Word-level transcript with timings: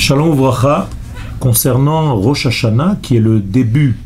Shalom 0.00 0.34
Vracha, 0.34 0.88
concernant 1.40 2.16
Rosh 2.16 2.46
Hashanah, 2.46 2.96
qui 3.02 3.16
est 3.16 3.20
le 3.20 3.38
début 3.38 3.98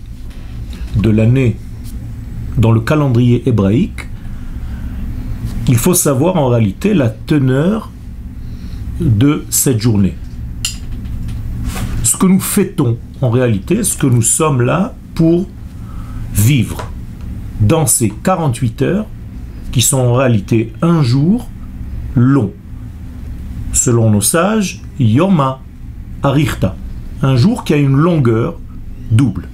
de 0.96 1.08
l'année 1.08 1.56
dans 2.58 2.72
le 2.72 2.80
calendrier 2.80 3.48
hébraïque, 3.48 4.08
il 5.68 5.76
faut 5.76 5.94
savoir 5.94 6.34
en 6.34 6.48
réalité 6.48 6.94
la 6.94 7.10
teneur 7.10 7.92
de 8.98 9.44
cette 9.50 9.80
journée. 9.80 10.16
Ce 12.02 12.16
que 12.16 12.26
nous 12.26 12.40
fêtons 12.40 12.98
en 13.22 13.30
réalité, 13.30 13.84
ce 13.84 13.96
que 13.96 14.08
nous 14.08 14.22
sommes 14.22 14.62
là 14.62 14.96
pour 15.14 15.48
vivre 16.34 16.90
dans 17.60 17.86
ces 17.86 18.08
48 18.10 18.82
heures 18.82 19.06
qui 19.70 19.80
sont 19.80 19.98
en 19.98 20.14
réalité 20.14 20.72
un 20.82 21.04
jour 21.04 21.48
long. 22.16 22.52
Selon 23.72 24.10
nos 24.10 24.20
sages, 24.20 24.82
Yoma 24.98 25.60
Arichta, 26.24 26.74
un 27.20 27.36
jour 27.36 27.64
qui 27.64 27.74
a 27.74 27.76
une 27.76 27.96
longueur 27.96 28.58
double. 29.10 29.46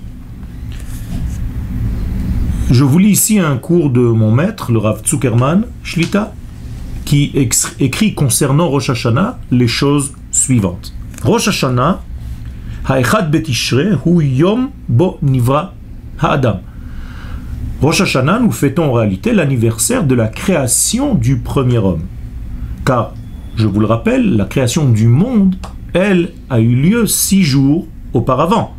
Je 2.70 2.84
vous 2.84 2.98
lis 3.00 3.10
ici 3.10 3.40
un 3.40 3.56
cours 3.56 3.90
de 3.90 3.98
mon 3.98 4.30
maître, 4.30 4.70
le 4.70 4.78
Rav 4.78 5.02
Zuckerman 5.04 5.64
Shlita, 5.82 6.32
qui 7.04 7.32
écrit 7.80 8.14
concernant 8.14 8.68
Rosh 8.68 8.90
Hashanah 8.90 9.40
les 9.50 9.66
choses 9.66 10.12
suivantes. 10.30 10.94
Rosh 11.24 11.48
Hashanah, 11.48 12.02
Ha'echad 12.88 13.34
Hu 14.06 14.24
Yom 14.24 14.70
Bo 14.88 15.18
Nivra 15.22 15.74
Ha'adam. 16.20 16.60
Rosh 17.82 18.02
Hashanah, 18.02 18.38
nous 18.38 18.52
fêtons 18.52 18.84
en 18.84 18.92
réalité 18.92 19.32
l'anniversaire 19.32 20.04
de 20.04 20.14
la 20.14 20.28
création 20.28 21.16
du 21.16 21.38
premier 21.38 21.78
homme. 21.78 22.04
Car, 22.86 23.12
je 23.56 23.66
vous 23.66 23.80
le 23.80 23.86
rappelle, 23.86 24.36
la 24.36 24.44
création 24.44 24.88
du 24.88 25.08
monde, 25.08 25.56
elle, 25.94 26.32
a 26.48 26.60
eu 26.60 26.74
lieu 26.74 27.06
six 27.06 27.42
jours 27.42 27.86
auparavant. 28.12 28.74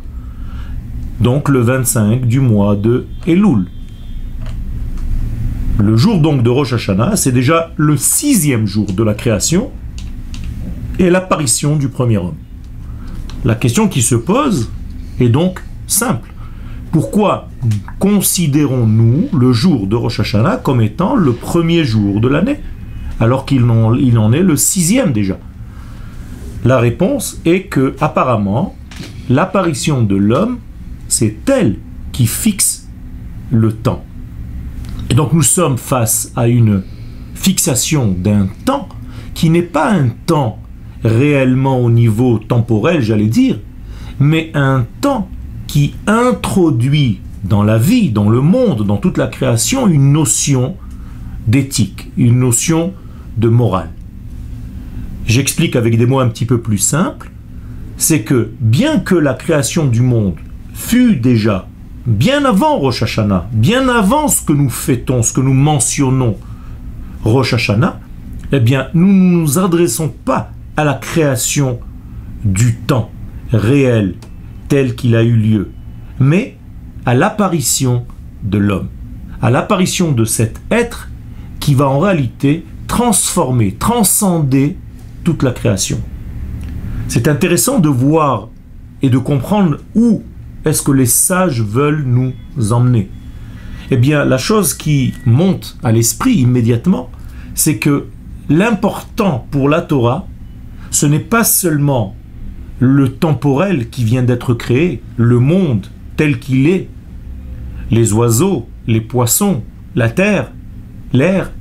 Donc 1.20 1.48
le 1.48 1.60
25 1.60 2.26
du 2.26 2.40
mois 2.40 2.74
de 2.74 3.06
Elul. 3.26 3.66
Le 5.78 5.96
jour 5.96 6.20
donc 6.20 6.42
de 6.42 6.50
Rosh 6.50 6.72
Hashanah, 6.72 7.16
c'est 7.16 7.32
déjà 7.32 7.72
le 7.76 7.96
sixième 7.96 8.66
jour 8.66 8.86
de 8.92 9.02
la 9.02 9.14
création 9.14 9.70
et 10.98 11.10
l'apparition 11.10 11.76
du 11.76 11.88
premier 11.88 12.18
homme. 12.18 12.36
La 13.44 13.54
question 13.54 13.88
qui 13.88 14.02
se 14.02 14.14
pose 14.14 14.70
est 15.18 15.28
donc 15.28 15.62
simple. 15.86 16.32
Pourquoi 16.92 17.48
considérons-nous 17.98 19.28
le 19.36 19.52
jour 19.52 19.86
de 19.86 19.96
Rosh 19.96 20.20
Hashanah 20.20 20.58
comme 20.58 20.80
étant 20.80 21.16
le 21.16 21.32
premier 21.32 21.84
jour 21.84 22.20
de 22.20 22.28
l'année, 22.28 22.60
alors 23.18 23.46
qu'il 23.46 23.64
en, 23.64 23.94
en 23.94 24.32
est 24.32 24.42
le 24.42 24.56
sixième 24.56 25.12
déjà? 25.12 25.38
La 26.64 26.78
réponse 26.78 27.40
est 27.44 27.62
que 27.62 27.96
apparemment, 28.00 28.76
l'apparition 29.28 30.02
de 30.02 30.14
l'homme, 30.14 30.58
c'est 31.08 31.48
elle 31.48 31.76
qui 32.12 32.26
fixe 32.26 32.88
le 33.50 33.72
temps. 33.72 34.04
Et 35.10 35.14
donc 35.14 35.32
nous 35.32 35.42
sommes 35.42 35.76
face 35.76 36.32
à 36.36 36.48
une 36.48 36.82
fixation 37.34 38.14
d'un 38.16 38.48
temps 38.64 38.88
qui 39.34 39.50
n'est 39.50 39.62
pas 39.62 39.90
un 39.90 40.08
temps 40.26 40.58
réellement 41.02 41.80
au 41.80 41.90
niveau 41.90 42.38
temporel, 42.38 43.02
j'allais 43.02 43.26
dire, 43.26 43.58
mais 44.20 44.50
un 44.54 44.86
temps 45.00 45.28
qui 45.66 45.94
introduit 46.06 47.20
dans 47.42 47.64
la 47.64 47.78
vie, 47.78 48.10
dans 48.10 48.30
le 48.30 48.40
monde, 48.40 48.86
dans 48.86 48.98
toute 48.98 49.18
la 49.18 49.26
création, 49.26 49.88
une 49.88 50.12
notion 50.12 50.76
d'éthique, 51.48 52.12
une 52.16 52.38
notion 52.38 52.92
de 53.36 53.48
morale. 53.48 53.90
J'explique 55.26 55.76
avec 55.76 55.96
des 55.96 56.06
mots 56.06 56.20
un 56.20 56.28
petit 56.28 56.46
peu 56.46 56.60
plus 56.60 56.78
simples, 56.78 57.30
c'est 57.96 58.22
que 58.22 58.50
bien 58.60 58.98
que 58.98 59.14
la 59.14 59.34
création 59.34 59.86
du 59.86 60.00
monde 60.00 60.36
fut 60.74 61.16
déjà 61.16 61.68
bien 62.06 62.44
avant 62.44 62.78
Rosh 62.78 63.02
Hashanah, 63.04 63.48
bien 63.52 63.88
avant 63.88 64.28
ce 64.28 64.42
que 64.42 64.52
nous 64.52 64.70
fêtons, 64.70 65.22
ce 65.22 65.32
que 65.32 65.40
nous 65.40 65.52
mentionnons 65.52 66.36
Rosh 67.22 67.54
Hashanah, 67.54 68.00
eh 68.50 68.60
bien, 68.60 68.88
nous 68.94 69.06
ne 69.06 69.40
nous 69.40 69.58
adressons 69.58 70.08
pas 70.08 70.50
à 70.76 70.84
la 70.84 70.94
création 70.94 71.80
du 72.44 72.74
temps 72.74 73.10
réel 73.52 74.14
tel 74.68 74.94
qu'il 74.94 75.14
a 75.16 75.22
eu 75.22 75.36
lieu, 75.36 75.70
mais 76.18 76.56
à 77.06 77.14
l'apparition 77.14 78.04
de 78.42 78.58
l'homme, 78.58 78.88
à 79.40 79.50
l'apparition 79.50 80.12
de 80.12 80.24
cet 80.24 80.60
être 80.70 81.08
qui 81.60 81.74
va 81.74 81.88
en 81.88 81.98
réalité 81.98 82.64
transformer, 82.88 83.72
transcender 83.72 84.76
toute 85.24 85.42
la 85.42 85.52
création. 85.52 86.00
C'est 87.08 87.28
intéressant 87.28 87.78
de 87.78 87.88
voir 87.88 88.48
et 89.02 89.10
de 89.10 89.18
comprendre 89.18 89.78
où 89.94 90.22
est-ce 90.64 90.82
que 90.82 90.92
les 90.92 91.06
sages 91.06 91.60
veulent 91.60 92.04
nous 92.04 92.32
emmener 92.72 93.10
Eh 93.90 93.96
bien, 93.96 94.24
la 94.24 94.38
chose 94.38 94.74
qui 94.74 95.12
monte 95.26 95.76
à 95.82 95.92
l'esprit 95.92 96.34
immédiatement, 96.34 97.10
c'est 97.54 97.78
que 97.78 98.06
l'important 98.48 99.46
pour 99.50 99.68
la 99.68 99.80
Torah, 99.80 100.26
ce 100.90 101.06
n'est 101.06 101.18
pas 101.18 101.44
seulement 101.44 102.14
le 102.78 103.08
temporel 103.10 103.90
qui 103.90 104.04
vient 104.04 104.22
d'être 104.22 104.54
créé, 104.54 105.02
le 105.16 105.38
monde 105.38 105.86
tel 106.16 106.38
qu'il 106.38 106.66
est, 106.68 106.88
les 107.90 108.12
oiseaux, 108.12 108.68
les 108.86 109.00
poissons, 109.00 109.62
la 109.94 110.10
terre, 110.10 110.52
l'air. 111.12 111.52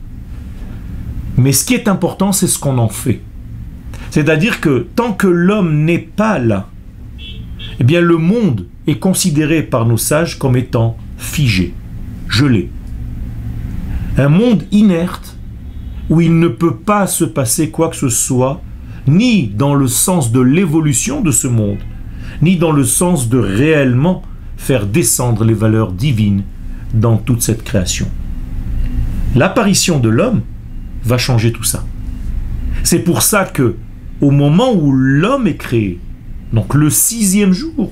Mais 1.37 1.51
ce 1.51 1.65
qui 1.65 1.73
est 1.73 1.87
important, 1.87 2.31
c'est 2.31 2.47
ce 2.47 2.59
qu'on 2.59 2.77
en 2.77 2.89
fait. 2.89 3.21
C'est-à-dire 4.11 4.61
que 4.61 4.87
tant 4.95 5.13
que 5.13 5.27
l'homme 5.27 5.85
n'est 5.85 5.99
pas 5.99 6.37
là, 6.37 6.69
eh 7.79 7.83
bien 7.83 8.01
le 8.01 8.17
monde 8.17 8.67
est 8.85 8.99
considéré 8.99 9.63
par 9.63 9.85
nos 9.85 9.97
sages 9.97 10.37
comme 10.37 10.55
étant 10.55 10.97
figé, 11.17 11.73
gelé. 12.29 12.69
Un 14.17 14.29
monde 14.29 14.63
inerte 14.71 15.37
où 16.09 16.19
il 16.19 16.37
ne 16.37 16.49
peut 16.49 16.75
pas 16.75 17.07
se 17.07 17.23
passer 17.23 17.69
quoi 17.69 17.89
que 17.89 17.95
ce 17.95 18.09
soit, 18.09 18.61
ni 19.07 19.47
dans 19.47 19.73
le 19.73 19.87
sens 19.87 20.31
de 20.31 20.41
l'évolution 20.41 21.21
de 21.21 21.31
ce 21.31 21.47
monde, 21.47 21.79
ni 22.41 22.57
dans 22.57 22.71
le 22.73 22.83
sens 22.83 23.29
de 23.29 23.37
réellement 23.37 24.23
faire 24.57 24.85
descendre 24.85 25.45
les 25.45 25.53
valeurs 25.53 25.93
divines 25.93 26.43
dans 26.93 27.17
toute 27.17 27.41
cette 27.41 27.63
création. 27.63 28.07
L'apparition 29.35 29.99
de 29.99 30.09
l'homme 30.09 30.41
va 31.05 31.17
changer 31.17 31.53
tout 31.53 31.63
ça. 31.63 31.85
C'est 32.83 32.99
pour 32.99 33.21
ça 33.21 33.45
que, 33.45 33.77
au 34.21 34.31
moment 34.31 34.73
où 34.73 34.91
l'homme 34.91 35.47
est 35.47 35.57
créé, 35.57 35.99
donc 36.53 36.73
le 36.73 36.89
sixième 36.89 37.53
jour, 37.53 37.91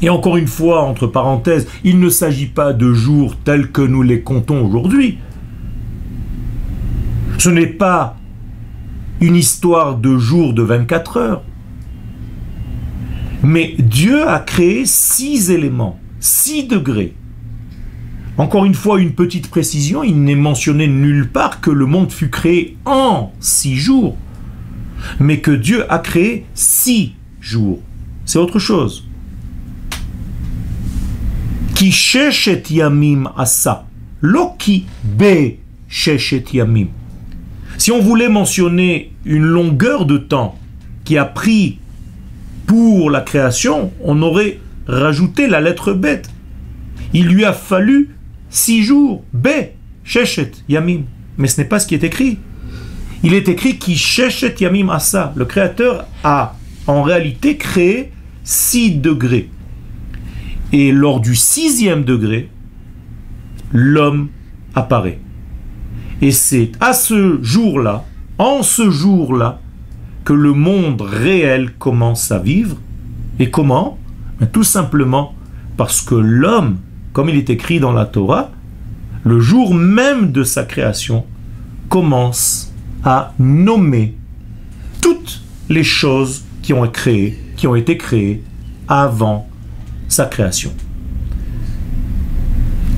et 0.00 0.10
encore 0.10 0.36
une 0.36 0.46
fois, 0.46 0.84
entre 0.84 1.06
parenthèses, 1.06 1.66
il 1.82 1.98
ne 1.98 2.08
s'agit 2.08 2.46
pas 2.46 2.72
de 2.72 2.92
jours 2.92 3.36
tels 3.36 3.70
que 3.70 3.82
nous 3.82 4.02
les 4.02 4.20
comptons 4.20 4.64
aujourd'hui. 4.64 5.18
Ce 7.38 7.48
n'est 7.48 7.66
pas 7.66 8.16
une 9.20 9.34
histoire 9.34 9.96
de 9.96 10.16
jours 10.16 10.54
de 10.54 10.62
24 10.62 11.16
heures. 11.16 11.42
Mais 13.42 13.74
Dieu 13.78 14.28
a 14.28 14.38
créé 14.38 14.84
six 14.86 15.50
éléments, 15.50 15.98
six 16.20 16.64
degrés. 16.64 17.14
Encore 18.36 18.64
une 18.64 18.74
fois, 18.74 19.00
une 19.00 19.12
petite 19.12 19.50
précision, 19.50 20.04
il 20.04 20.22
n'est 20.22 20.36
mentionné 20.36 20.86
nulle 20.86 21.28
part 21.28 21.60
que 21.60 21.70
le 21.70 21.86
monde 21.86 22.12
fut 22.12 22.30
créé 22.30 22.76
en 22.84 23.32
six 23.40 23.76
jours, 23.76 24.16
mais 25.20 25.40
que 25.40 25.50
Dieu 25.50 25.90
a 25.92 25.98
créé 25.98 26.46
six 26.54 27.14
jours. 27.40 27.80
C'est 28.24 28.38
autre 28.38 28.58
chose. 28.58 29.04
Qui 31.74 31.94
yamim 32.70 33.30
asa. 33.36 33.86
Loki 34.20 34.86
be 35.04 35.58
yamim. 36.52 36.88
Si 37.78 37.92
on 37.92 38.00
voulait 38.00 38.28
mentionner 38.28 39.12
une 39.24 39.44
longueur 39.44 40.04
de 40.04 40.18
temps 40.18 40.58
qui 41.04 41.16
a 41.16 41.24
pris 41.24 41.78
pour 42.66 43.10
la 43.10 43.20
création, 43.20 43.92
on 44.02 44.20
aurait 44.22 44.58
rajouté 44.86 45.46
la 45.46 45.60
lettre 45.60 45.92
bête. 45.92 46.28
Il 47.14 47.28
lui 47.28 47.44
a 47.44 47.52
fallu 47.52 48.10
six 48.50 48.82
jours. 48.82 49.24
B. 49.32 49.48
Sheshet 50.04 50.52
yamim. 50.68 51.02
Mais 51.38 51.46
ce 51.46 51.60
n'est 51.60 51.68
pas 51.68 51.78
ce 51.78 51.86
qui 51.86 51.94
est 51.94 52.04
écrit. 52.04 52.38
Il 53.22 53.34
est 53.34 53.48
écrit 53.48 53.78
qui 53.78 53.96
sheshet 53.96 54.54
yamim 54.60 54.90
asa. 54.90 55.32
Le 55.36 55.44
créateur 55.44 56.06
a 56.22 56.54
en 56.86 57.02
réalité 57.02 57.56
créé 57.56 58.12
six 58.44 58.92
degrés. 58.92 59.50
Et 60.72 60.92
lors 60.92 61.20
du 61.20 61.34
sixième 61.34 62.04
degré, 62.04 62.50
l'homme 63.72 64.28
apparaît. 64.74 65.18
Et 66.20 66.30
c'est 66.30 66.72
à 66.80 66.92
ce 66.92 67.42
jour-là, 67.42 68.04
en 68.38 68.62
ce 68.62 68.90
jour-là, 68.90 69.60
que 70.24 70.32
le 70.32 70.52
monde 70.52 71.00
réel 71.00 71.72
commence 71.78 72.30
à 72.32 72.38
vivre. 72.38 72.76
Et 73.38 73.50
comment? 73.50 73.98
Ben, 74.38 74.46
Tout 74.46 74.64
simplement 74.64 75.34
parce 75.76 76.02
que 76.02 76.14
l'homme, 76.14 76.78
comme 77.12 77.28
il 77.28 77.36
est 77.36 77.50
écrit 77.50 77.80
dans 77.80 77.92
la 77.92 78.04
Torah, 78.04 78.50
le 79.24 79.40
jour 79.40 79.74
même 79.74 80.32
de 80.32 80.42
sa 80.44 80.64
création, 80.64 81.24
commence 81.88 82.67
à 83.04 83.34
nommer 83.38 84.14
toutes 85.00 85.42
les 85.68 85.84
choses 85.84 86.44
qui 86.62 86.72
ont, 86.72 86.84
été 86.84 87.96
créés 87.96 88.42
avant 88.86 89.48
sa 90.08 90.26
création. 90.26 90.72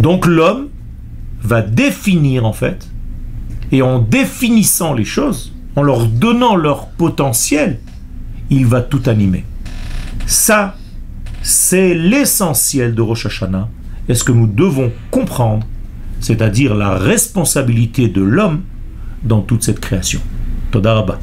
Donc 0.00 0.26
l'homme 0.26 0.68
va 1.42 1.62
définir 1.62 2.44
en 2.44 2.52
fait, 2.52 2.88
et 3.72 3.82
en 3.82 4.00
définissant 4.00 4.94
les 4.94 5.04
choses, 5.04 5.52
en 5.76 5.82
leur 5.82 6.06
donnant 6.06 6.56
leur 6.56 6.88
potentiel, 6.88 7.78
il 8.50 8.66
va 8.66 8.80
tout 8.80 9.02
animer. 9.06 9.44
Ça, 10.26 10.76
c'est 11.42 11.94
l'essentiel 11.94 12.94
de 12.94 13.02
Rosh 13.02 13.26
Hashanah, 13.26 13.68
et 14.08 14.14
ce 14.14 14.24
que 14.24 14.32
nous 14.32 14.48
devons 14.48 14.90
comprendre, 15.10 15.64
c'est-à-dire 16.18 16.74
la 16.74 16.96
responsabilité 16.96 18.08
de 18.08 18.20
l'homme 18.20 18.62
dans 19.22 19.40
toute 19.40 19.62
cette 19.62 19.80
création. 19.80 20.20
Todarabah. 20.70 21.18